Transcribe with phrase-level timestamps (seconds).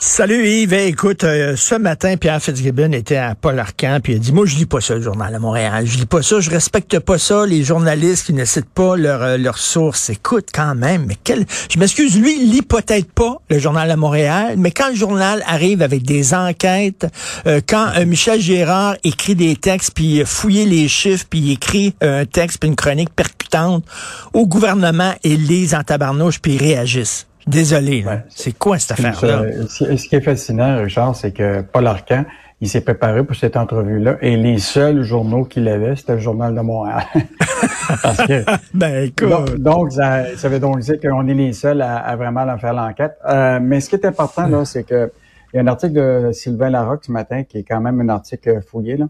[0.00, 4.18] Salut Yves, écoute, euh, ce matin, Pierre Fitzgibbon était à Paul Arcan, puis il a
[4.20, 6.50] dit, moi je lis pas ça, le journal à Montréal, je lis pas ça, je
[6.50, 10.08] respecte pas ça, les journalistes qui ne citent pas leurs euh, sources.
[10.08, 11.44] Écoute, quand même, mais quel...
[11.68, 15.42] Je m'excuse, lui, il lit peut-être pas le journal à Montréal, mais quand le journal
[15.46, 17.08] arrive avec des enquêtes,
[17.48, 22.24] euh, quand Michel Gérard écrit des textes, puis fouiller les chiffres, puis il écrit un
[22.24, 23.84] texte, puis une chronique percutante
[24.32, 27.27] au gouvernement, et lise en tabarnouche, puis ils réagissent.
[27.48, 29.64] Désolé, c'est quoi cette affaire-là?
[29.68, 32.24] Ce qui est fascinant, Richard, c'est que Paul Arcan,
[32.60, 36.54] il s'est préparé pour cette entrevue-là et les seuls journaux qu'il avait, c'était le Journal
[36.54, 37.04] de Montréal.
[38.02, 38.44] Parce que,
[38.74, 39.54] ben, écoute.
[39.58, 43.16] Donc, ça, veut donc dire qu'on est les seuls à, vraiment faire l'enquête.
[43.26, 45.10] Euh, mais ce qui est important, là, c'est que
[45.52, 48.10] il y a un article de Sylvain Larocque ce matin qui est quand même un
[48.10, 48.98] article fouillé.
[48.98, 49.06] Là.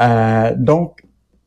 [0.00, 1.02] Euh, donc,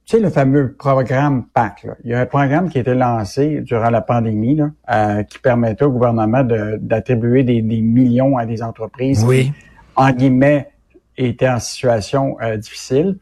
[0.05, 3.61] tu sais, le fameux programme PAC, il y a un programme qui a été lancé
[3.61, 9.25] durant la pandémie là, euh, qui permettait au gouvernement d'attribuer des, millions à des entreprises
[9.25, 9.45] oui.
[9.45, 9.53] qui,
[9.95, 10.69] en guillemets,
[11.17, 13.17] étaient en situation euh, difficile.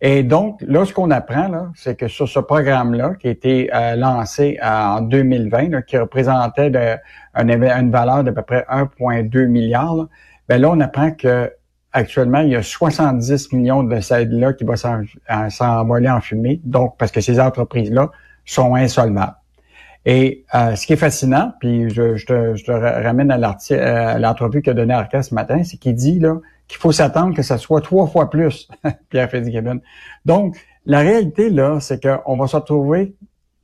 [0.00, 3.70] Et donc, là, ce qu'on apprend, là, c'est que sur ce programme-là, qui a été
[3.72, 6.96] euh, lancé en 2020, qui représentait de,
[7.36, 10.08] une valeur d'à peu près 1,2 milliard, là,
[10.48, 11.50] ben là, on apprend que
[11.96, 14.74] Actuellement, il y a 70 millions de cette là qui vont
[15.48, 18.10] s'envoler en fumée, donc parce que ces entreprises-là
[18.44, 19.36] sont insolvables.
[20.04, 23.38] Et euh, ce qui est fascinant, puis je, te, ramène à
[23.70, 27.42] euh, l'entrevue qu'a donné Arca ce matin, c'est qu'il dit là qu'il faut s'attendre que
[27.42, 28.68] ça soit trois fois plus,
[29.10, 29.80] Pierre Fitzgibbon.
[30.24, 30.56] Donc,
[30.86, 33.14] la réalité, là, c'est qu'on va se retrouver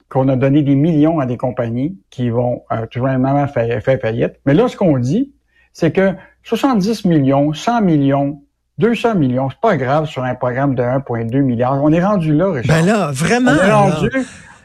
[0.08, 4.34] qu'on a donné des millions à des compagnies qui vont euh, tout simplement faire faillite.
[4.46, 5.32] Mais là, ce qu'on dit,
[5.72, 6.14] c'est que
[6.44, 8.42] 70 millions, 100 millions,
[8.78, 11.82] 200 millions, c'est pas grave sur un programme de 1,2 milliard.
[11.82, 12.76] On est rendu là, Richard.
[12.76, 13.52] Ben là, vraiment.
[13.52, 14.10] On est rendu,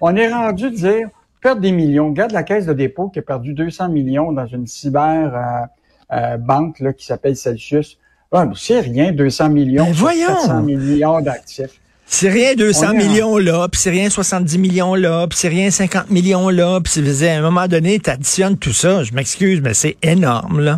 [0.02, 1.10] on est rendu dire,
[1.42, 2.10] perdre des millions.
[2.10, 6.38] Regarde la caisse de dépôt qui a perdu 200 millions dans une cyber euh, euh,
[6.38, 7.98] banque là, qui s'appelle Celsius.
[8.32, 9.86] Ah, c'est rien, 200 millions.
[9.86, 10.28] Ben voyons.
[10.28, 11.80] 400 millions d'actifs.
[12.08, 16.12] C'est rien 200 millions là, puis c'est rien 70 millions là, puis c'est rien 50
[16.12, 19.04] millions là, puis à un moment donné, tu additionnes tout ça.
[19.04, 20.78] Je m'excuse, mais c'est énorme là.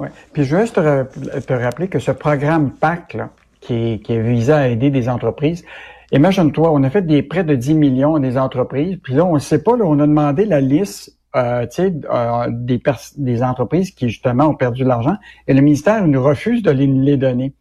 [0.00, 0.08] Oui.
[0.32, 3.18] Puis je veux juste te, rappeler que ce programme PAC,
[3.60, 5.62] qui, est, visé à aider des entreprises,
[6.10, 9.34] imagine-toi, on a fait des prêts de 10 millions à des entreprises, puis là, on
[9.34, 12.82] ne sait pas, là, on a demandé la liste euh, euh, des,
[13.18, 15.16] des entreprises qui, justement, ont perdu de l'argent,
[15.46, 17.52] et le ministère nous refuse de les donner.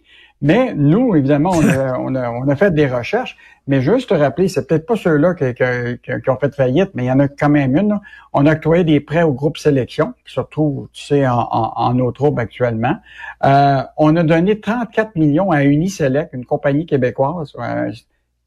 [0.41, 3.35] Mais nous, évidemment, on a, on a, on a fait des recherches,
[3.67, 7.07] mais juste te rappeler, c'est peut-être pas ceux-là qui, qui, ont fait faillite, mais il
[7.07, 7.99] y en a quand même une.
[8.33, 11.99] On a octroyé des prêts au groupe Sélection, qui se retrouve, tu sais, en, en,
[11.99, 12.95] en actuellement.
[13.43, 17.91] Euh, on a donné 34 millions à Uniselect, une compagnie québécoise, euh,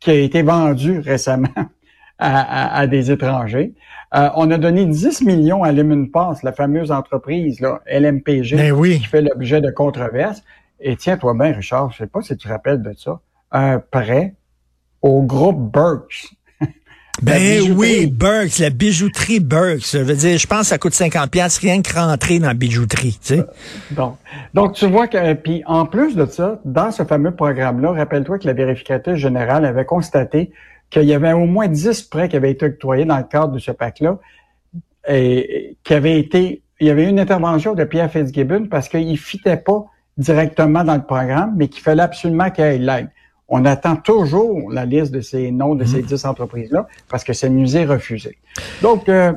[0.00, 1.48] qui a été vendue récemment
[2.18, 3.74] à, à, des étrangers.
[4.14, 8.72] Euh, on a donné 10 millions à Lemon Pass, la fameuse entreprise là, LMPG, ben
[8.72, 8.98] oui.
[8.98, 10.42] qui fait l'objet de controverses.
[10.82, 13.20] Et tiens-toi bien, Richard, je sais pas si tu te rappelles de ça,
[13.50, 14.34] un prêt
[15.00, 16.34] au groupe Burks.
[17.22, 19.92] Ben oui, Burks, la bijouterie Burks.
[19.92, 22.54] Je veux dire, je pense que ça coûte 50 pièces rien que rentrer dans la
[22.54, 23.40] bijouterie, tu sais.
[23.40, 23.44] Euh,
[23.90, 24.16] donc,
[24.54, 28.46] donc tu vois que puis en plus de ça, dans ce fameux programme-là, rappelle-toi que
[28.46, 30.52] la vérificatrice générale avait constaté
[30.88, 33.58] qu'il y avait au moins 10 prêts qui avaient été octroyés dans le cadre de
[33.58, 34.18] ce pack-là
[35.06, 39.16] et qui avaient été il y avait une intervention de Pierre Fitzgibbon parce qu'il ne
[39.16, 39.84] fitait pas
[40.18, 43.08] directement dans le programme, mais qu'il fallait absolument ait l'aide.
[43.48, 46.06] On attend toujours la liste de ces noms de ces mhm.
[46.06, 48.38] dix entreprises-là parce que c'est musée refusé.
[48.80, 49.32] Donc, euh,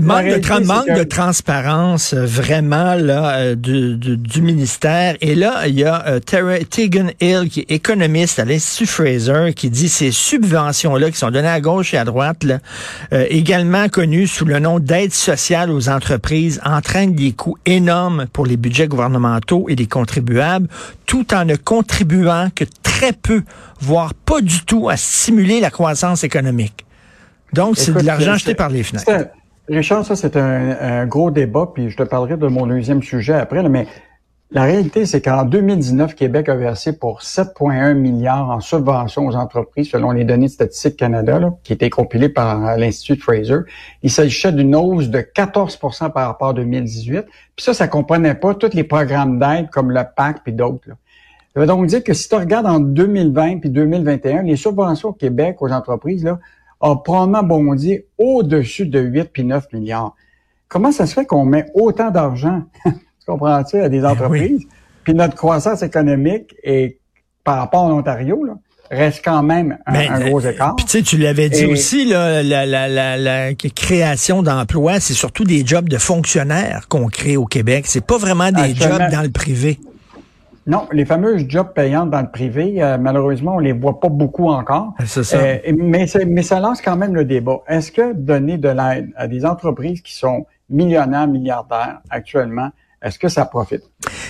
[0.00, 5.16] manque, de, manque de transparence euh, vraiment là euh, du, du, ministère.
[5.20, 9.68] Et là, il y a euh, Tegan Hill, qui est économiste à l'Institut Fraser, qui
[9.68, 12.60] dit ces subventions-là qui sont données à gauche et à droite, là,
[13.10, 18.56] également connues sous le nom d'aide sociale aux entreprises, entraînent des coûts énormes pour les
[18.56, 20.68] budgets gouvernementaux et les contribuables,
[21.06, 23.42] tout en ne contribuant que très peu,
[23.80, 26.86] voire pas du tout, à stimuler la croissance économique.
[27.52, 29.30] Donc, c'est de l'argent jeté par les fenêtres.
[29.68, 33.66] Richard, ça c'est un, gros débat, puis je te parlerai de mon deuxième sujet après,
[33.68, 33.86] mais
[34.50, 39.90] la réalité, c'est qu'en 2019, Québec a versé pour 7,1 milliards en subventions aux entreprises,
[39.90, 43.58] selon les données de Statistique Canada, qui étaient compilées par l'Institut Fraser.
[44.02, 47.26] Il s'agissait d'une hausse de 14% par rapport à 2018.
[47.56, 50.88] Puis ça, ça comprenait pas tous les programmes d'aide comme le PAC puis d'autres.
[51.52, 55.12] Ça veut donc dire que si tu regardes en 2020 puis 2021, les subventions au
[55.12, 56.38] Québec aux entreprises, là,
[56.80, 60.14] a probablement bondi au-dessus de 8 puis 9 milliards.
[60.68, 62.92] Comment ça se fait qu'on met autant d'argent, tu
[63.26, 64.66] comprends-tu, à des ben entreprises,
[65.04, 66.98] puis notre croissance économique est
[67.44, 68.54] par rapport à l'Ontario, là,
[68.90, 70.76] reste quand même un, Ben, un gros écart.
[70.76, 75.00] Puis tu sais, tu l'avais dit Et- aussi, là, la, la, la, la création d'emplois,
[75.00, 77.84] c'est surtout des jobs de fonctionnaires qu'on crée au Québec.
[77.86, 79.78] C'est pas vraiment des jobs dans le privé.
[80.68, 84.48] Non, les fameuses jobs payantes dans le privé, euh, malheureusement, on les voit pas beaucoup
[84.50, 84.92] encore.
[85.06, 85.38] C'est ça.
[85.38, 87.60] Euh, mais, c'est- mais ça lance quand même le débat.
[87.68, 92.68] Est-ce que donner de l'aide à des entreprises qui sont millionnaires, milliardaires actuellement,
[93.02, 93.80] est-ce que ça profite?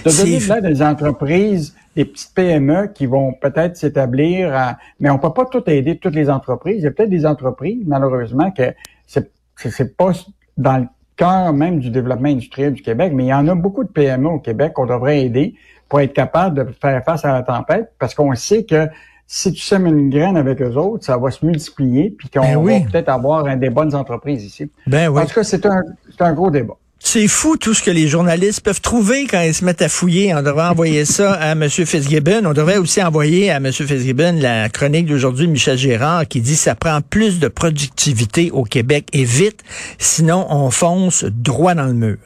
[0.05, 4.77] De donner de l'aide à des entreprises, des petites PME qui vont peut-être s'établir, à-
[5.01, 6.77] mais on peut pas tout aider toutes les entreprises.
[6.79, 8.73] Il y a peut-être des entreprises, malheureusement, que
[9.09, 10.13] c'est c'est- c'est pas
[10.57, 10.87] dans le
[11.17, 14.29] cœur même du développement industriel du Québec, mais il y en a beaucoup de PME
[14.29, 15.57] au Québec qu'on devrait aider
[15.89, 18.89] pour être capable de faire face à la tempête, parce qu'on sait que
[19.27, 22.57] si tu sèmes une graine avec eux autres, ça va se multiplier, puis qu'on Ben
[22.57, 22.81] oui.
[22.83, 24.71] va peut-être avoir un des bonnes entreprises ici.
[24.87, 25.23] Ben oui.
[25.23, 25.83] En tout cas, c'est un,
[26.21, 26.75] un gros débat.
[27.01, 30.35] C'est fou tout ce que les journalistes peuvent trouver quand ils se mettent à fouiller.
[30.35, 31.69] On devrait envoyer ça à M.
[31.69, 32.45] Fitzgibbon.
[32.45, 33.71] On devrait aussi envoyer à M.
[33.71, 39.09] Fitzgibbon la chronique d'aujourd'hui, Michel Gérard, qui dit ça prend plus de productivité au Québec
[39.13, 39.63] et vite,
[39.99, 42.19] sinon on fonce droit dans le mur.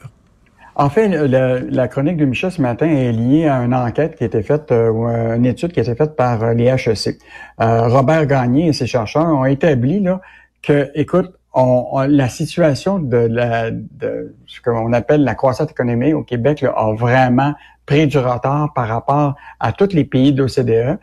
[0.75, 4.27] En fait, la chronique de Michel ce matin est liée à une enquête qui a
[4.27, 7.19] été faite, euh, ou une étude qui a été faite par euh, les HEC.
[7.61, 10.19] Euh, Robert Gagné et ses chercheurs ont établi là,
[10.63, 16.15] que, écoute, on, on- la situation de, la, de ce qu'on appelle la croissance économique
[16.15, 17.53] au Québec là, a vraiment
[17.85, 20.97] pris du retard par rapport à tous les pays de l'OCDE.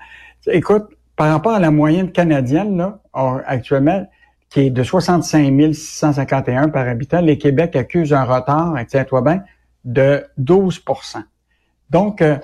[0.49, 2.99] Écoute, par rapport à la moyenne canadienne, là,
[3.47, 4.05] actuellement,
[4.49, 9.43] qui est de 65 651 par habitant, les Québec accusent un retard, tiens-toi bien,
[9.85, 11.23] de 12%
[11.91, 12.43] Donc, euh, tu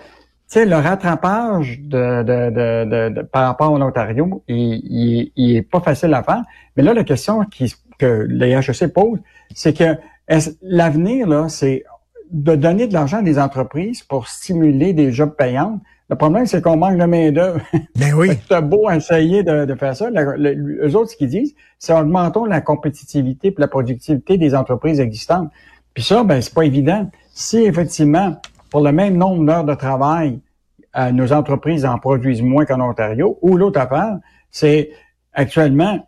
[0.60, 5.80] sais, le rattrapage de, de, de, par rapport à l'Ontario, il, il, il est pas
[5.80, 6.42] facile à faire.
[6.76, 9.18] Mais là, la question qui, que les HEC posent,
[9.54, 9.96] c'est que
[10.28, 11.84] est-ce- l'avenir, là, c'est
[12.30, 15.80] de donner de l'argent à des entreprises pour stimuler des jobs payants.
[16.10, 17.60] Le problème, c'est qu'on manque de main-d'œuvre.
[17.96, 18.30] Ben oui.
[18.48, 20.10] C'est beau essayer de, de faire ça.
[20.10, 25.00] Le- eux autres, ce qu'ils disent, c'est augmentons la compétitivité et la productivité des entreprises
[25.00, 25.50] existantes.
[25.96, 27.10] Puis ça, ben, c'est pas évident.
[27.32, 28.36] Si effectivement,
[28.70, 30.40] pour le même nombre d'heures de travail,
[30.94, 34.18] euh, nos entreprises en produisent moins qu'en Ontario, ou l'autre affaire,
[34.50, 34.90] c'est
[35.32, 36.06] actuellement,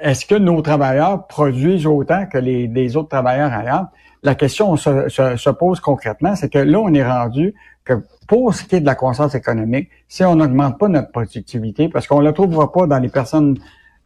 [0.00, 3.88] est-ce que nos travailleurs produisent autant que les, autres travailleurs ailleurs?
[4.22, 7.54] La question se, se- se pose concrètement, c'est que là, on est rendu
[7.84, 11.90] que pour ce qui est de la croissance économique, si on n'augmente pas notre productivité,
[11.90, 13.58] parce qu'on ne la trouvera pas dans les personnes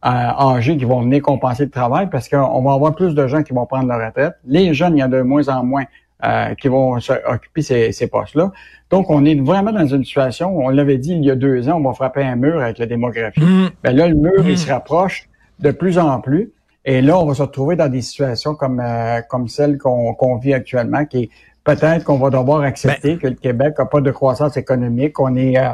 [0.05, 3.43] euh, âgées qui vont venir compenser le travail, parce qu'on va avoir plus de gens
[3.43, 4.33] qui vont prendre leur retraite.
[4.45, 5.85] Les jeunes, il y en a de moins en moins
[6.25, 8.51] euh, qui vont se- occuper ces, ces postes-là.
[8.89, 11.77] Donc, on est vraiment dans une situation, on l'avait dit il y a deux ans,
[11.77, 13.41] on va frapper un mur avec la démographie.
[13.41, 13.69] Mm.
[13.83, 15.29] Ben là, le mur, il se rapproche
[15.59, 16.51] de plus en plus.
[16.85, 20.53] Et là, on va se retrouver dans des situations comme euh, comme celle qu'on vit
[20.53, 21.29] actuellement, qui est
[21.63, 25.57] peut-être qu'on va devoir accepter que le Québec n'a pas de croissance économique, qu'on est
[25.57, 25.69] euh,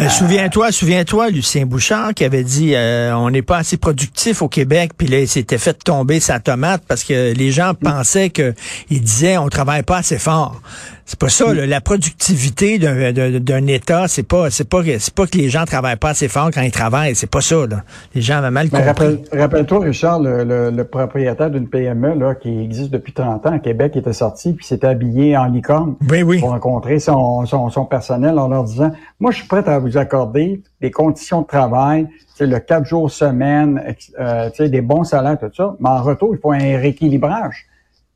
[0.00, 4.48] Ben, souviens-toi, souviens-toi, Lucien Bouchard qui avait dit euh, on n'est pas assez productif au
[4.48, 8.54] Québec, puis là, il s'était fait tomber sa tomate parce que les gens pensaient que
[8.88, 10.62] il disait on travaille pas assez fort.
[11.10, 11.66] C'est pas ça, là.
[11.66, 15.64] la productivité d'un- d'un d'un État, c'est pas c'est pas c'est pas que les gens
[15.64, 17.82] travaillent pas assez fort quand ils travaillent, c'est pas ça, là.
[18.14, 18.86] Les gens avaient mal Mais compris.
[18.86, 23.52] rappelle- rappelle-toi, Richard, le, le- le propriétaire d'une PME là, qui existe depuis 30 ans
[23.54, 26.38] à Québec, était sorti puis s'était habillé en licorne Oui, oui.
[26.38, 29.96] pour rencontrer son, son, son personnel en leur disant Moi, je suis prêt à vous
[29.98, 33.82] accorder des conditions de travail, c'est le quatre jours semaine,
[34.20, 37.66] euh, tu sais, des bons salaires, tout ça, mais en retour, il faut un rééquilibrage.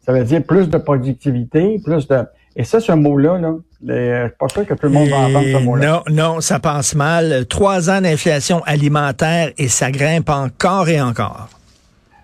[0.06, 2.22] Ça veut dire plus de productivité, plus de.
[2.56, 3.54] Et ça, ce mot-là, là,
[3.86, 5.86] je suis pas sûr que tout le monde va entendre ce mot-là.
[5.86, 7.46] non, non, ça passe mal.
[7.46, 11.48] Trois ans d'inflation alimentaire et ça grimpe encore et encore.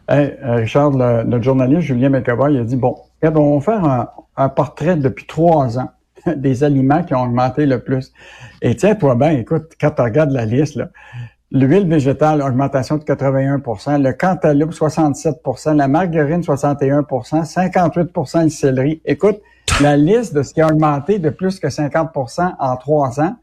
[0.09, 3.65] Hey, euh, Richard, le, notre journaliste Julien McAvoy, il a dit, bon, regarde, on va
[3.65, 5.91] faire un, un portrait depuis trois ans
[6.37, 8.13] des aliments qui ont augmenté le plus.
[8.63, 10.89] Et tiens-toi bien, écoute, quand tu regardes la liste, là,
[11.53, 19.03] l'huile végétale, augmentation de 81% le cantaloupe, 67% la margarine, 61% 58% le céleri.
[19.05, 19.41] Écoute,
[19.81, 23.37] la liste de ce qui a augmenté de plus que 50% en trois ans,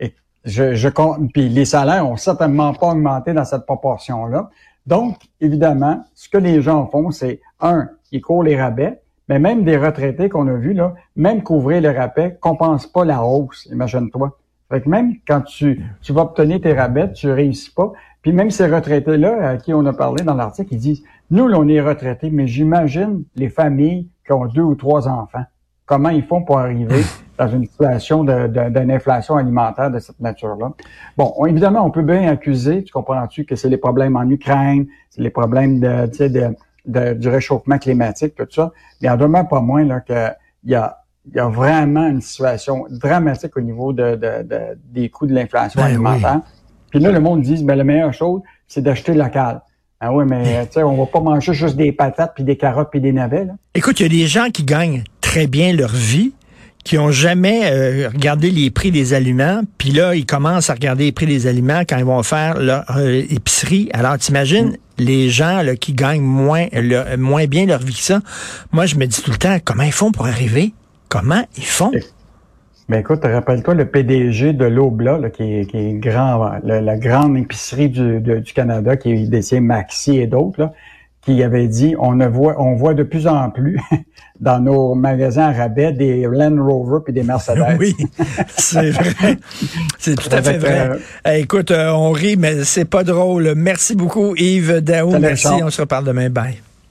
[0.00, 4.50] et je, compte, puis les salaires ont certainement pas augmenté dans cette proportion-là.
[4.86, 9.64] Donc, évidemment, ce que les gens font, c'est un, ils courent les rabais, mais même
[9.64, 14.38] des retraités qu'on a vus, là, même couvrir les rabais, compense pas la hausse, imagine-toi.
[14.70, 17.92] Fait que même quand tu, tu vas obtenir tes rabais, tu réussis pas.
[18.22, 21.58] Puis même ces retraités-là, à qui on a parlé dans l'article, ils disent, nous, là,
[21.58, 25.44] on est retraités, mais j'imagine les familles qui ont deux ou trois enfants.
[25.86, 27.02] Comment ils font pour arriver
[27.38, 30.72] dans une situation de- de- d'une inflation alimentaire de cette nature-là?
[31.16, 34.86] Bon, on- évidemment, on peut bien accuser, tu comprends-tu, que c'est les problèmes en Ukraine,
[35.10, 40.00] c'est les problèmes de, du réchauffement climatique, tout ça, mais en demeure pas moins là,
[40.00, 40.28] que
[40.64, 44.18] il y a, il y a vraiment une situation dramatique au niveau de,
[44.92, 46.40] des coûts de l'inflation ben alimentaire.
[46.90, 49.60] Puis là, le monde dit, ben, la meilleure chose, c'est d'acheter local.
[50.00, 52.88] Ah oui, mais tu sais, on va pas manger juste des patates, puis des carottes,
[52.90, 53.46] puis des navets.
[53.46, 53.54] Là.
[53.74, 56.32] Écoute, il y a des gens qui gagnent très bien leur vie,
[56.84, 61.04] qui ont jamais euh, regardé les prix des aliments, puis là, ils commencent à regarder
[61.04, 63.88] les prix des aliments quand ils vont faire leur euh, épicerie.
[63.92, 64.76] Alors, t'imagines mm.
[64.98, 66.66] les gens là, qui gagnent moins,
[67.18, 68.20] moins bien leur vie que ça?
[68.72, 70.74] Moi, je me dis tout le temps, comment ils font pour arriver?
[71.08, 71.90] Comment ils font?
[72.88, 77.88] Ben écoute, rappelle-toi le PDG de l'Obla, qui, est, qui est grand, la, grande épicerie
[77.88, 80.70] du, du Canada, qui est détient Maxi et d'autres,
[81.22, 83.80] qui avait dit on ne voit on voit de plus en plus
[84.40, 87.76] dans nos magasins à rabais des Land Rover puis des Mercedes.
[87.80, 87.96] Oui,
[88.56, 89.36] c'est vrai.
[89.98, 90.90] C'est tout à fait vrai.
[91.26, 93.54] Euh, écoute, euh, on rit, mais c'est pas drôle.
[93.56, 95.18] Merci beaucoup, Yves Daou.
[95.18, 95.48] Merci.
[95.64, 96.30] On se reparle demain.
[96.30, 96.60] Bye.